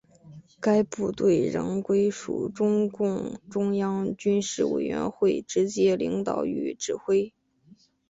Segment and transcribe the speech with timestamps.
[0.59, 7.31] 该部队仍归属中共中央军事委员会直接领导与指挥。